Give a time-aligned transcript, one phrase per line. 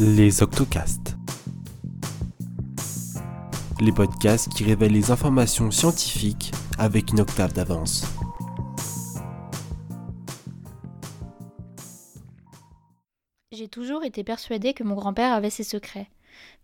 [0.00, 1.16] Les Octocastes.
[3.80, 8.04] Les podcasts qui révèlent les informations scientifiques avec une octave d'avance.
[13.50, 16.08] J'ai toujours été persuadée que mon grand-père avait ses secrets.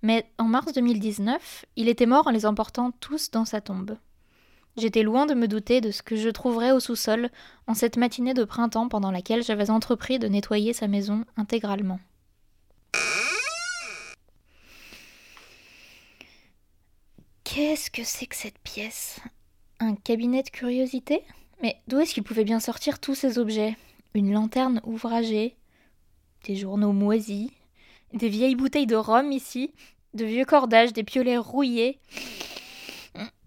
[0.02, 3.96] Mais en mars 2019, il était mort en les emportant tous dans sa tombe.
[4.76, 7.30] J'étais loin de me douter de ce que je trouverais au sous-sol
[7.66, 11.98] en cette matinée de printemps pendant laquelle j'avais entrepris de nettoyer sa maison intégralement.
[17.54, 19.20] Qu'est-ce que c'est que cette pièce?
[19.78, 21.22] Un cabinet de curiosité?
[21.62, 23.76] Mais d'où est-ce qu'il pouvait bien sortir tous ces objets?
[24.12, 25.54] Une lanterne ouvragée,
[26.48, 27.52] des journaux moisis,
[28.12, 29.72] des vieilles bouteilles de rhum ici,
[30.14, 32.00] de vieux cordages, des piolets rouillés.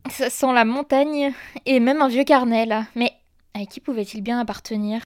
[0.09, 1.33] Ça sent la montagne
[1.65, 2.87] et même un vieux carnet là.
[2.95, 3.11] Mais
[3.53, 5.03] à qui pouvait-il bien appartenir?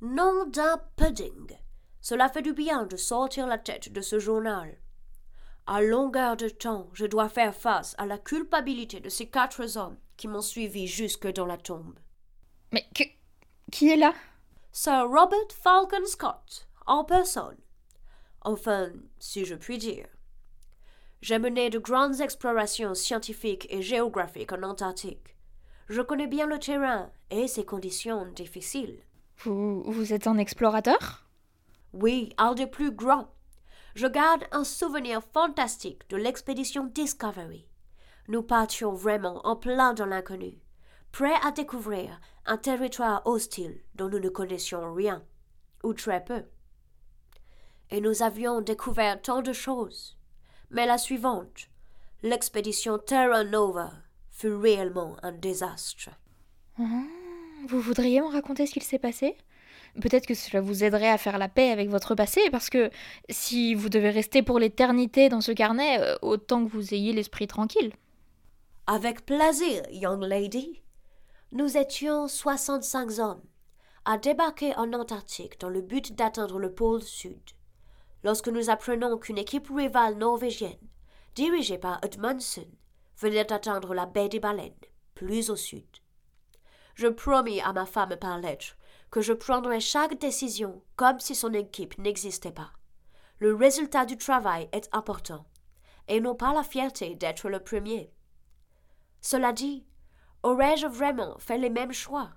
[0.00, 1.54] Nom d'un pudding.
[2.00, 4.78] Cela fait du bien de sortir la tête de ce journal.
[5.68, 9.96] À longueur de temps, je dois faire face à la culpabilité de ces quatre hommes
[10.16, 11.98] qui m'ont suivi jusque dans la tombe.
[12.72, 13.02] Mais que...
[13.72, 14.14] qui est là?
[14.70, 17.56] Sir Robert Falcon Scott, en personne.
[18.42, 20.06] Enfin, si je puis dire.
[21.20, 25.36] J'ai mené de grandes explorations scientifiques et géographiques en Antarctique.
[25.88, 29.00] Je connais bien le terrain et ses conditions difficiles.
[29.38, 31.26] Vous, vous êtes un explorateur?
[31.92, 33.28] Oui, un des plus grands.
[33.96, 37.66] Je garde un souvenir fantastique de l'expédition Discovery.
[38.28, 40.60] Nous partions vraiment en plein dans l'inconnu,
[41.12, 45.24] prêts à découvrir un territoire hostile dont nous ne connaissions rien,
[45.82, 46.44] ou très peu.
[47.90, 50.18] Et nous avions découvert tant de choses.
[50.68, 51.70] Mais la suivante,
[52.22, 53.92] l'expédition Terra Nova,
[54.30, 56.10] fut réellement un désastre.
[56.78, 56.82] Ah,
[57.66, 59.38] Vous voudriez me raconter ce qu'il s'est passé?
[60.00, 62.90] Peut-être que cela vous aiderait à faire la paix avec votre passé, parce que
[63.30, 67.46] si vous devez rester pour l'éternité dans ce carnet, euh, autant que vous ayez l'esprit
[67.46, 67.92] tranquille.
[68.86, 70.82] Avec plaisir, young lady.
[71.52, 73.42] Nous étions 65 hommes
[74.04, 77.40] à débarquer en Antarctique dans le but d'atteindre le pôle sud.
[78.22, 80.78] Lorsque nous apprenons qu'une équipe rivale norvégienne,
[81.34, 82.66] dirigée par Edmundson,
[83.18, 84.72] venait d'atteindre la baie des baleines,
[85.14, 85.86] plus au sud.
[86.94, 88.76] Je promis à ma femme par lettre
[89.10, 92.72] que je prendrais chaque décision comme si son équipe n'existait pas.
[93.38, 95.46] Le résultat du travail est important,
[96.08, 98.12] et non pas la fierté d'être le premier.
[99.20, 99.84] Cela dit,
[100.42, 102.30] aurais-je vraiment fait les mêmes choix?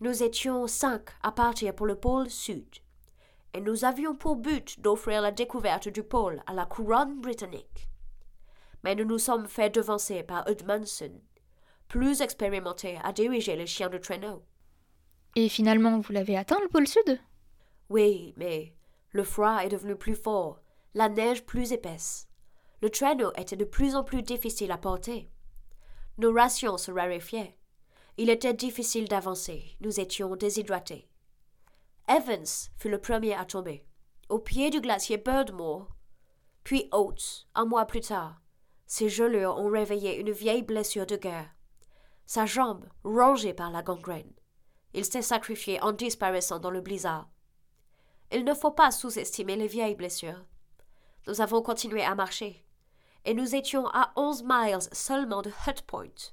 [0.00, 2.68] Nous étions cinq à partir pour le pôle sud,
[3.54, 7.88] et nous avions pour but d'offrir la découverte du pôle à la couronne britannique.
[8.84, 11.20] Mais nous nous sommes fait devancer par Edmundson,
[11.88, 14.44] plus expérimenté à diriger les chiens de traîneau.
[15.38, 17.20] Et finalement, vous l'avez atteint le pôle sud?
[17.90, 18.72] Oui, mais
[19.12, 20.60] le froid est devenu plus fort,
[20.94, 22.26] la neige plus épaisse.
[22.80, 25.30] Le traîneau était de plus en plus difficile à porter.
[26.16, 27.58] Nos rations se raréfiaient.
[28.16, 31.06] Il était difficile d'avancer, nous étions déshydratés.
[32.08, 32.46] Evans
[32.78, 33.84] fut le premier à tomber,
[34.30, 35.94] au pied du glacier Birdmore.
[36.64, 38.40] Puis Oates, un mois plus tard.
[38.86, 41.50] Ses gelures ont réveillé une vieille blessure de guerre.
[42.24, 44.32] Sa jambe rongée par la gangrène.
[44.96, 47.28] Il s'est sacrifié en disparaissant dans le blizzard.
[48.32, 50.42] Il ne faut pas sous-estimer les vieilles blessures.
[51.26, 52.64] Nous avons continué à marcher,
[53.26, 56.32] et nous étions à onze miles seulement de Hut Point.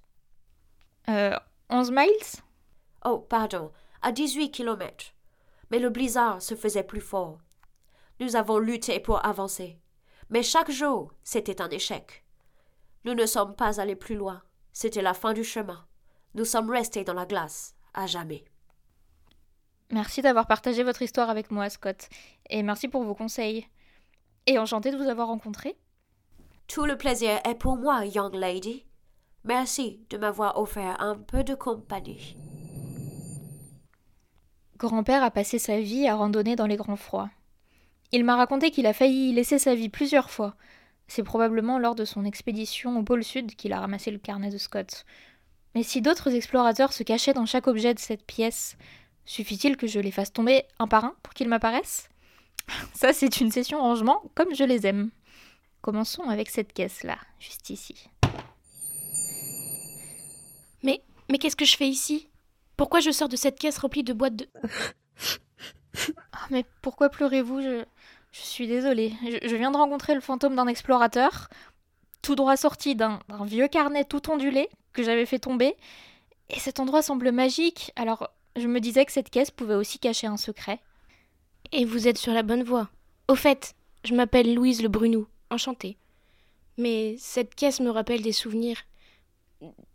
[1.10, 1.38] Euh,
[1.70, 2.42] 11 miles?
[3.04, 5.08] Oh, pardon, à dix-huit kilomètres.
[5.70, 7.40] Mais le blizzard se faisait plus fort.
[8.22, 9.78] Nous avons lutté pour avancer,
[10.30, 12.24] mais chaque jour, c'était un échec.
[13.04, 14.42] Nous ne sommes pas allés plus loin.
[14.72, 15.86] C'était la fin du chemin.
[16.34, 18.46] Nous sommes restés dans la glace, à jamais.
[19.94, 22.10] Merci d'avoir partagé votre histoire avec moi, Scott.
[22.50, 23.68] Et merci pour vos conseils.
[24.48, 25.78] Et enchanté de vous avoir rencontré.
[26.68, 28.86] Tout le plaisir est pour moi, young lady.
[29.44, 32.36] Merci de m'avoir offert un peu de compagnie.
[34.78, 37.30] Grand-père a passé sa vie à randonner dans les grands froids.
[38.12, 40.56] Il m'a raconté qu'il a failli y laisser sa vie plusieurs fois.
[41.08, 44.58] C'est probablement lors de son expédition au pôle sud qu'il a ramassé le carnet de
[44.58, 45.06] Scott.
[45.76, 48.76] Mais si d'autres explorateurs se cachaient dans chaque objet de cette pièce,
[49.26, 52.10] suffit-il que je les fasse tomber un par un pour qu'ils m'apparaissent?
[52.94, 55.12] Ça, c'est une session rangement comme je les aime.
[55.82, 58.10] Commençons avec cette caisse-là, juste ici.
[60.82, 62.30] Mais, mais qu'est-ce que je fais ici?
[62.78, 64.48] Pourquoi je sors de cette caisse remplie de boîtes de...
[66.32, 67.62] Ah, mais pourquoi pleurez-vous?
[67.62, 67.86] Je,
[68.32, 69.14] je suis désolée.
[69.22, 71.50] Je, je viens de rencontrer le fantôme d'un explorateur,
[72.24, 75.76] tout droit sorti d'un vieux carnet tout ondulé que j'avais fait tomber.
[76.50, 80.28] Et cet endroit semble magique, alors je me disais que cette caisse pouvait aussi cacher
[80.28, 80.80] un secret.
[81.72, 82.90] Et vous êtes sur la bonne voie.
[83.28, 85.98] Au fait, je m'appelle Louise Le Brunou, enchantée.
[86.78, 88.78] Mais cette caisse me rappelle des souvenirs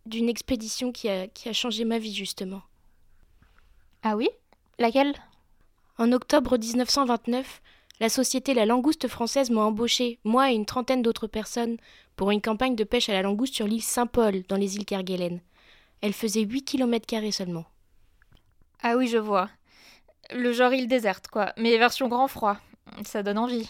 [0.07, 2.63] d'une expédition qui a, qui a changé ma vie, justement.
[4.03, 4.29] Ah oui?
[4.79, 5.15] Laquelle?
[5.99, 7.61] En octobre 1929,
[8.01, 11.77] la société La Langouste française m'a embauché, moi et une trentaine d'autres personnes,
[12.17, 15.41] pour une campagne de pêche à la langouste sur l'île Saint-Paul, dans les îles Kerguelen.
[16.01, 17.65] Elle faisait 8 km seulement.
[18.83, 19.49] Ah oui, je vois.
[20.31, 22.57] Le genre île déserte, quoi, mais version grand froid.
[23.05, 23.69] Ça donne envie.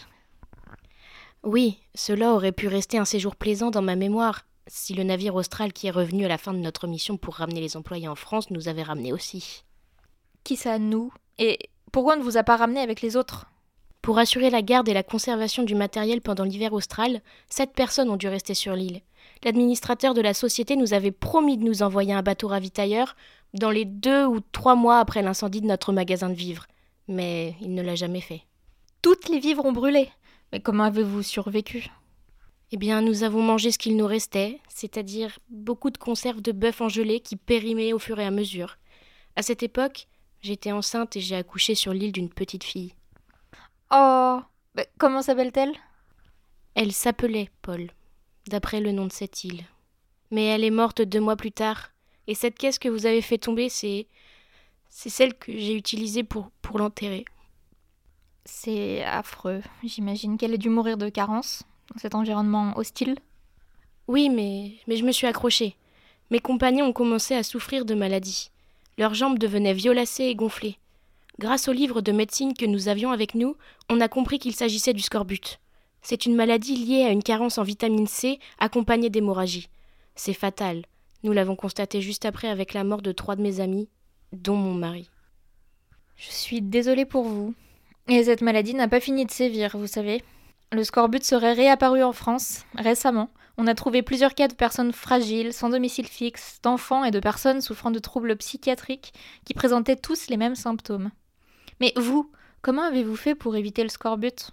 [1.43, 5.73] Oui, cela aurait pu rester un séjour plaisant dans ma mémoire, si le navire austral
[5.73, 8.51] qui est revenu à la fin de notre mission pour ramener les employés en France
[8.51, 9.63] nous avait ramenés aussi.
[10.43, 11.11] Qui ça, nous?
[11.37, 13.47] Et pourquoi on ne vous a pas ramené avec les autres?
[14.09, 18.15] Pour assurer la garde et la conservation du matériel pendant l'hiver austral, sept personnes ont
[18.15, 19.01] dû rester sur l'île.
[19.43, 23.15] L'administrateur de la société nous avait promis de nous envoyer un bateau ravitailleur
[23.53, 26.65] dans les deux ou trois mois après l'incendie de notre magasin de vivres,
[27.07, 28.41] mais il ne l'a jamais fait.
[29.03, 30.09] Toutes les vivres ont brûlé.
[30.51, 31.91] Mais comment avez-vous survécu?
[32.71, 36.81] Eh bien, nous avons mangé ce qu'il nous restait, c'est-à-dire beaucoup de conserves de bœuf
[36.81, 38.79] en gelée qui périmaient au fur et à mesure.
[39.35, 40.07] À cette époque,
[40.41, 42.95] j'étais enceinte et j'ai accouché sur l'île d'une petite fille.
[43.91, 44.41] Oh
[44.75, 45.73] bah, Comment s'appelle-t-elle?
[46.75, 47.89] Elle s'appelait Paul,
[48.47, 49.63] d'après le nom de cette île.
[50.31, 51.89] Mais elle est morte deux mois plus tard,
[52.27, 54.07] et cette caisse que vous avez fait tomber, c'est.
[54.89, 57.25] c'est celle que j'ai utilisée pour, pour l'enterrer.
[58.45, 59.61] C'est affreux.
[59.83, 63.15] J'imagine qu'elle a dû mourir de carence dans cet environnement hostile.
[64.07, 65.75] Oui, mais, mais je me suis accrochée.
[66.29, 68.51] Mes compagnons ont commencé à souffrir de maladies.
[68.99, 70.77] Leurs jambes devenaient violacées et gonflées.
[71.39, 73.55] Grâce au livre de médecine que nous avions avec nous,
[73.89, 75.61] on a compris qu'il s'agissait du scorbut.
[76.01, 79.69] C'est une maladie liée à une carence en vitamine C accompagnée d'hémorragie.
[80.15, 80.81] C'est fatal.
[81.23, 83.87] Nous l'avons constaté juste après avec la mort de trois de mes amis,
[84.33, 85.09] dont mon mari.
[86.17, 87.53] Je suis désolée pour vous.
[88.09, 90.21] Et cette maladie n'a pas fini de sévir, vous savez.
[90.73, 93.29] Le scorbut serait réapparu en France récemment.
[93.57, 97.61] On a trouvé plusieurs cas de personnes fragiles, sans domicile fixe, d'enfants et de personnes
[97.61, 99.13] souffrant de troubles psychiatriques
[99.45, 101.11] qui présentaient tous les mêmes symptômes.
[101.79, 102.31] Mais vous,
[102.61, 104.51] comment avez-vous fait pour éviter le scorbut?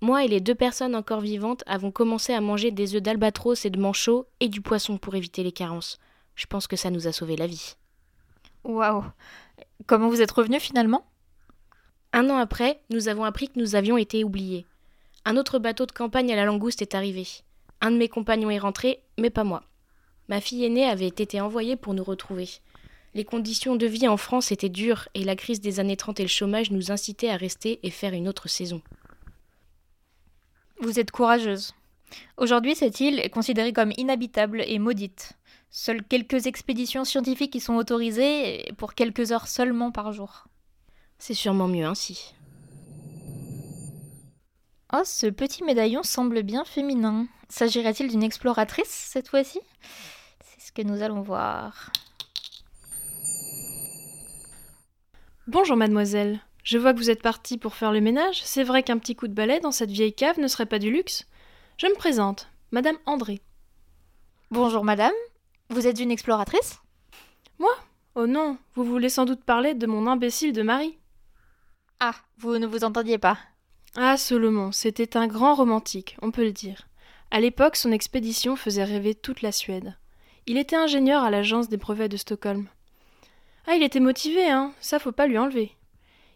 [0.00, 3.70] Moi et les deux personnes encore vivantes avons commencé à manger des œufs d'albatros et
[3.70, 5.98] de manchot et du poisson pour éviter les carences.
[6.34, 7.74] Je pense que ça nous a sauvé la vie.
[8.64, 9.04] Waouh
[9.86, 11.04] Comment vous êtes revenu finalement?
[12.12, 14.66] Un an après, nous avons appris que nous avions été oubliés.
[15.26, 17.26] Un autre bateau de campagne à la langouste est arrivé.
[17.82, 19.62] Un de mes compagnons est rentré, mais pas moi.
[20.28, 22.48] Ma fille aînée avait été envoyée pour nous retrouver.
[23.14, 26.24] Les conditions de vie en France étaient dures et la crise des années 30 et
[26.24, 28.82] le chômage nous incitaient à rester et faire une autre saison.
[30.80, 31.74] Vous êtes courageuse.
[32.36, 35.32] Aujourd'hui, cette île est considérée comme inhabitable et maudite.
[35.70, 40.46] Seules quelques expéditions scientifiques y sont autorisées, pour quelques heures seulement par jour.
[41.18, 42.34] C'est sûrement mieux ainsi.
[44.92, 47.26] Oh, ce petit médaillon semble bien féminin.
[47.48, 49.60] S'agirait-il d'une exploratrice cette fois-ci?
[50.44, 51.92] C'est ce que nous allons voir.
[55.46, 56.40] Bonjour mademoiselle.
[56.62, 58.42] Je vois que vous êtes partie pour faire le ménage.
[58.44, 60.92] C'est vrai qu'un petit coup de balai dans cette vieille cave ne serait pas du
[60.92, 61.26] luxe.
[61.78, 63.40] Je me présente, Madame André.
[64.50, 65.14] Bonjour madame.
[65.70, 66.80] Vous êtes une exploratrice?
[67.58, 67.74] Moi?
[68.14, 70.98] Oh non, vous voulez sans doute parler de mon imbécile de mari.
[72.00, 73.38] Ah, vous ne vous entendiez pas.
[73.96, 76.86] Ah, Solomon, c'était un grand romantique, on peut le dire.
[77.30, 79.96] À l'époque, son expédition faisait rêver toute la Suède.
[80.46, 82.68] Il était ingénieur à l'agence des brevets de Stockholm.
[83.66, 85.72] Ah, il était motivé, hein, ça faut pas lui enlever.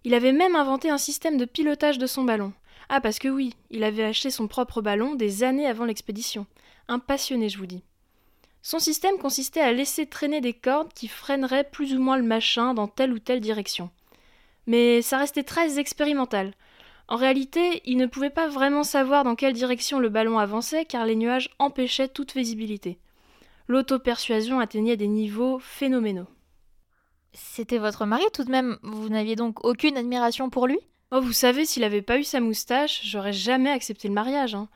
[0.05, 2.53] Il avait même inventé un système de pilotage de son ballon.
[2.89, 6.47] Ah, parce que oui, il avait acheté son propre ballon des années avant l'expédition.
[6.89, 7.83] Un je vous dis.
[8.63, 12.75] Son système consistait à laisser traîner des cordes qui freineraient plus ou moins le machin
[12.75, 13.91] dans telle ou telle direction.
[14.67, 16.53] Mais ça restait très expérimental.
[17.09, 21.05] En réalité, il ne pouvait pas vraiment savoir dans quelle direction le ballon avançait car
[21.05, 22.99] les nuages empêchaient toute visibilité.
[23.69, 26.29] L'auto-persuasion atteignait des niveaux phénoménaux.
[27.35, 28.79] C'était votre mari tout de même.
[28.83, 30.79] Vous n'aviez donc aucune admiration pour lui?
[31.11, 34.55] Oh, vous savez, s'il avait pas eu sa moustache, j'aurais jamais accepté le mariage.
[34.55, 34.69] Hein.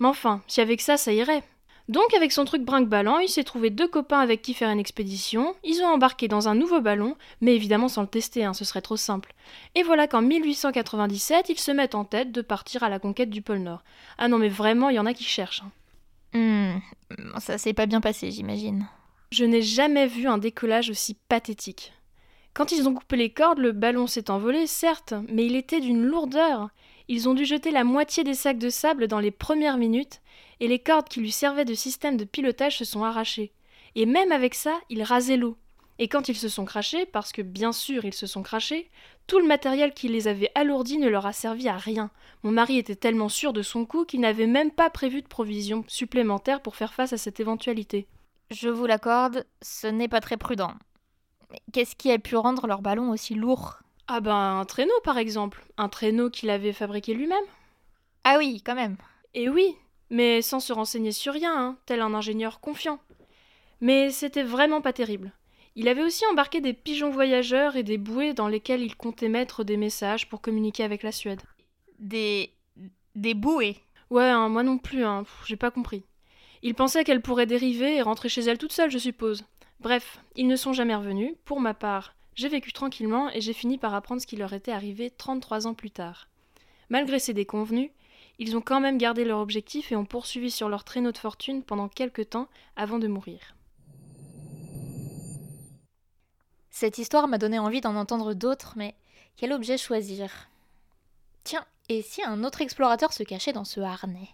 [0.00, 1.42] Mais enfin, si avec ça, ça irait.
[1.88, 5.54] Donc, avec son truc brinque-ballant, il s'est trouvé deux copains avec qui faire une expédition.
[5.62, 8.82] Ils ont embarqué dans un nouveau ballon, mais évidemment sans le tester, hein, ce serait
[8.82, 9.32] trop simple.
[9.76, 13.40] Et voilà qu'en 1897, ils se mettent en tête de partir à la conquête du
[13.40, 13.84] pôle Nord.
[14.18, 15.62] Ah non, mais vraiment, il y en a qui cherchent.
[15.62, 15.70] hein.
[16.34, 18.88] Hmm, ça s'est pas bien passé, j'imagine.
[19.32, 21.92] Je n'ai jamais vu un décollage aussi pathétique.
[22.54, 26.04] Quand ils ont coupé les cordes, le ballon s'est envolé, certes, mais il était d'une
[26.04, 26.70] lourdeur.
[27.08, 30.20] Ils ont dû jeter la moitié des sacs de sable dans les premières minutes,
[30.60, 33.52] et les cordes qui lui servaient de système de pilotage se sont arrachées.
[33.94, 35.56] Et même avec ça, il rasait l'eau.
[35.98, 38.90] Et quand ils se sont crachés, parce que bien sûr ils se sont crachés,
[39.26, 42.10] tout le matériel qui les avait alourdis ne leur a servi à rien.
[42.42, 45.84] Mon mari était tellement sûr de son coup qu'il n'avait même pas prévu de provisions
[45.88, 48.06] supplémentaires pour faire face à cette éventualité.
[48.50, 50.74] Je vous l'accorde, ce n'est pas très prudent.
[51.72, 53.78] Qu'est-ce qui a pu rendre leur ballon aussi lourd?
[54.08, 57.44] Ah ben un traîneau par exemple, un traîneau qu'il avait fabriqué lui-même.
[58.22, 58.96] Ah oui, quand même.
[59.34, 59.74] Et oui,
[60.10, 63.00] mais sans se renseigner sur rien, hein, tel un ingénieur confiant.
[63.80, 65.32] Mais c'était vraiment pas terrible.
[65.74, 69.64] Il avait aussi embarqué des pigeons voyageurs et des bouées dans lesquelles il comptait mettre
[69.64, 71.42] des messages pour communiquer avec la Suède.
[71.98, 72.52] Des.
[73.14, 73.76] des bouées?
[74.08, 76.04] Ouais, hein, moi non plus, hein, j'ai pas compris.
[76.66, 79.44] Il pensait qu'elle pourrait dériver et rentrer chez elle toute seule, je suppose.
[79.78, 81.32] Bref, ils ne sont jamais revenus.
[81.44, 84.72] Pour ma part, j'ai vécu tranquillement et j'ai fini par apprendre ce qui leur était
[84.72, 86.26] arrivé 33 ans plus tard.
[86.88, 87.92] Malgré ces déconvenus,
[88.40, 91.62] ils ont quand même gardé leur objectif et ont poursuivi sur leur traîneau de fortune
[91.62, 93.54] pendant quelques temps avant de mourir.
[96.70, 98.96] Cette histoire m'a donné envie d'en entendre d'autres, mais
[99.36, 100.48] quel objet choisir?
[101.44, 104.30] Tiens, et si un autre explorateur se cachait dans ce harnais?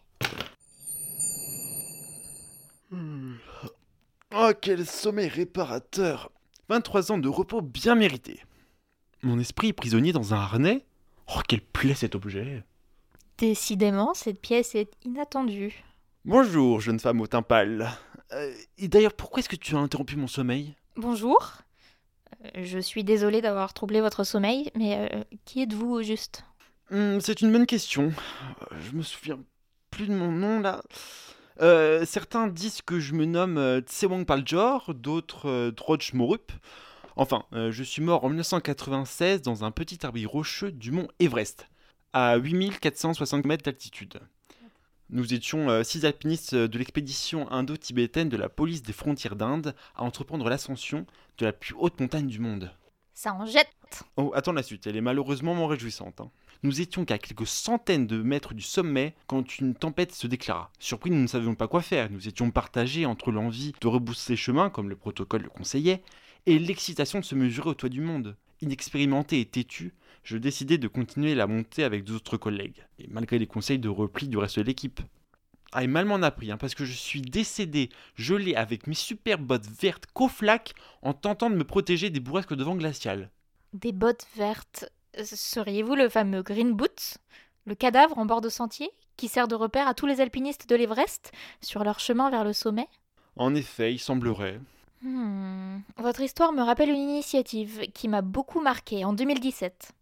[2.93, 3.37] Hmm.
[4.35, 6.31] Oh, quel sommeil réparateur
[6.69, 8.41] 23 ans de repos bien mérités.
[9.23, 10.85] Mon esprit est prisonnier dans un harnais
[11.35, 12.65] Oh, quelle plaît cet objet
[13.39, 15.83] Décidément, cette pièce est inattendue.
[16.27, 17.91] Bonjour, jeune femme au teint pâle.
[18.33, 20.75] Euh, et d'ailleurs, pourquoi est-ce que tu as interrompu mon sommeil?
[20.97, 21.53] Bonjour.
[22.45, 26.45] Euh, Je suis désolée d'avoir troublé votre sommeil, mais euh, qui êtes-vous au juste?
[26.91, 28.13] Hmm, C'est une bonne question.
[28.71, 29.39] Euh, Je me souviens
[29.91, 30.83] plus de mon nom là.
[31.61, 36.53] Euh, certains disent que je me nomme euh, Tsewang Paljor, d'autres euh, Droj Morup.
[37.17, 41.69] Enfin, euh, je suis mort en 1996 dans un petit arbre rocheux du mont Everest,
[42.13, 44.21] à 8460 mètres d'altitude.
[45.11, 50.49] Nous étions six alpinistes de l'expédition indo-tibétaine de la police des frontières d'Inde à entreprendre
[50.49, 51.05] l'ascension
[51.37, 52.71] de la plus haute montagne du monde.
[53.13, 53.69] Ça en jette
[54.17, 56.23] Oh, attends la suite, elle est malheureusement moins réjouissante.
[56.23, 56.31] hein.
[56.65, 60.71] Nous étions qu'à quelques centaines de mètres du sommet quand une tempête se déclara.
[60.79, 62.09] Surpris, nous ne savions pas quoi faire.
[62.09, 66.03] Nous étions partagés entre l'envie de rebousser chemin, comme le protocole le conseillait,
[66.47, 68.37] et l'excitation de se mesurer au toit du monde.
[68.61, 69.93] Inexpérimenté et têtu,
[70.23, 74.29] je décidai de continuer la montée avec d'autres collègues, et malgré les conseils de repli
[74.29, 75.01] du reste de l'équipe.
[75.73, 78.95] Ah, et mal m'en a pris, hein, parce que je suis décédé, gelé avec mes
[78.95, 83.31] super bottes vertes qu'au-flac en tentant de me protéger des bourrasques de vent glacial.
[83.73, 84.93] Des bottes vertes.
[85.23, 87.19] Seriez-vous le fameux Green Boots
[87.67, 90.75] Le cadavre en bord de sentier qui sert de repère à tous les alpinistes de
[90.77, 92.89] l'Everest sur leur chemin vers le sommet?
[93.37, 94.59] En effet, il semblerait.
[95.03, 99.93] Hmm, Votre histoire me rappelle une initiative qui m'a beaucoup marqué en 2017.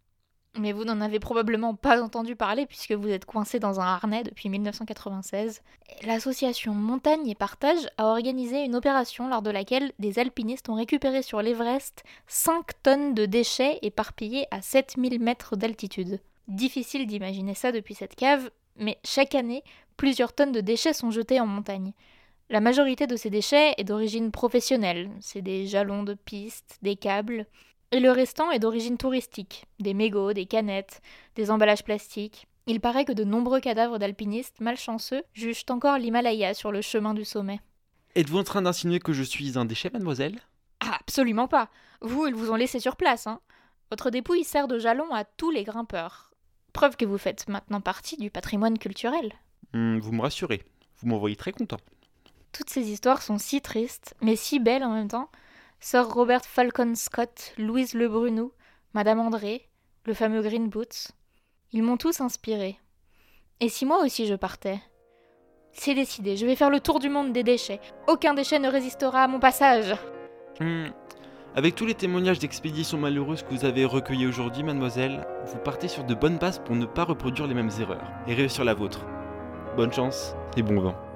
[0.57, 4.23] Mais vous n'en avez probablement pas entendu parler puisque vous êtes coincé dans un harnais
[4.23, 5.61] depuis 1996.
[6.05, 11.21] L'association Montagne et Partage a organisé une opération lors de laquelle des alpinistes ont récupéré
[11.21, 16.19] sur l'Everest 5 tonnes de déchets éparpillés à 7000 mètres d'altitude.
[16.49, 19.63] Difficile d'imaginer ça depuis cette cave, mais chaque année,
[19.95, 21.93] plusieurs tonnes de déchets sont jetés en montagne.
[22.49, 27.45] La majorité de ces déchets est d'origine professionnelle, c'est des jalons de pistes, des câbles,
[27.91, 31.01] et le restant est d'origine touristique, des mégots, des canettes,
[31.35, 32.47] des emballages plastiques.
[32.67, 37.25] Il paraît que de nombreux cadavres d'alpinistes malchanceux jugent encore l'Himalaya sur le chemin du
[37.25, 37.59] sommet.
[38.15, 40.39] Êtes-vous en train d'insinuer que je suis un déchet, mademoiselle?
[40.79, 41.69] Ah, absolument pas.
[42.01, 43.39] Vous, ils vous ont laissé sur place, hein.
[43.89, 46.31] Votre dépouille sert de jalon à tous les grimpeurs.
[46.73, 49.33] Preuve que vous faites maintenant partie du patrimoine culturel.
[49.73, 50.63] Hmm, Vous me rassurez.
[50.99, 51.79] Vous m'envoyez très content.
[52.53, 55.29] Toutes ces histoires sont si tristes, mais si belles en même temps.
[55.83, 58.07] Sir Robert Falcon Scott, Louise Le
[58.93, 59.67] Madame André,
[60.05, 61.09] le fameux Green Boots.
[61.71, 62.77] Ils m'ont tous inspiré.
[63.59, 64.79] Et si moi aussi je partais?
[65.71, 67.79] C'est décidé, je vais faire le tour du monde des déchets.
[68.07, 69.95] Aucun déchet ne résistera à mon passage.
[70.59, 70.89] Hmm.
[71.55, 76.03] Avec tous les témoignages d'expéditions malheureuses que vous avez recueillis aujourd'hui, mademoiselle, vous partez sur
[76.03, 79.03] de bonnes bases pour ne pas reproduire les mêmes erreurs et réussir la vôtre.
[79.75, 81.10] Bonne chance et bon vent.